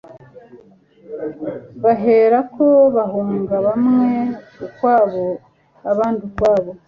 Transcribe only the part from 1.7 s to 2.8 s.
bahera ko